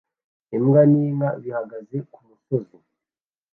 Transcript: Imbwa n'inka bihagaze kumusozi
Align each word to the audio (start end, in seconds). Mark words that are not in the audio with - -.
Imbwa 0.55 0.81
n'inka 0.91 1.29
bihagaze 1.43 1.97
kumusozi 2.11 2.77